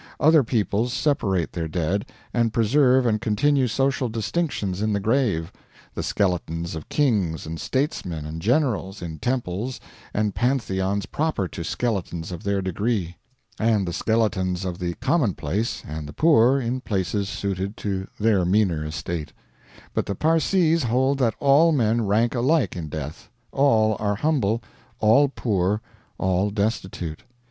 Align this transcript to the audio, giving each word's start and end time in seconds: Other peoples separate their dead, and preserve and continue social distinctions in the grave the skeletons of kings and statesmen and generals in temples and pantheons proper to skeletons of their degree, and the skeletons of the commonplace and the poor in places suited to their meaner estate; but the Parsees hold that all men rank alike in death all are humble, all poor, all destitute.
Other 0.19 0.43
peoples 0.43 0.93
separate 0.93 1.51
their 1.53 1.67
dead, 1.67 2.07
and 2.33 2.51
preserve 2.51 3.05
and 3.05 3.21
continue 3.21 3.67
social 3.67 4.09
distinctions 4.09 4.81
in 4.81 4.93
the 4.93 4.99
grave 4.99 5.51
the 5.93 6.01
skeletons 6.01 6.73
of 6.73 6.89
kings 6.89 7.45
and 7.45 7.59
statesmen 7.61 8.25
and 8.25 8.41
generals 8.41 9.03
in 9.03 9.19
temples 9.19 9.79
and 10.11 10.33
pantheons 10.33 11.05
proper 11.05 11.47
to 11.49 11.63
skeletons 11.63 12.31
of 12.31 12.41
their 12.43 12.63
degree, 12.63 13.17
and 13.59 13.87
the 13.87 13.93
skeletons 13.93 14.65
of 14.65 14.79
the 14.79 14.95
commonplace 14.95 15.83
and 15.87 16.07
the 16.07 16.13
poor 16.13 16.59
in 16.59 16.81
places 16.81 17.29
suited 17.29 17.77
to 17.77 18.07
their 18.19 18.43
meaner 18.43 18.83
estate; 18.83 19.33
but 19.93 20.07
the 20.07 20.15
Parsees 20.15 20.81
hold 20.81 21.19
that 21.19 21.35
all 21.39 21.71
men 21.71 22.07
rank 22.07 22.33
alike 22.33 22.75
in 22.75 22.89
death 22.89 23.29
all 23.51 23.95
are 23.99 24.15
humble, 24.15 24.63
all 24.99 25.29
poor, 25.29 25.79
all 26.17 26.49
destitute. 26.49 27.21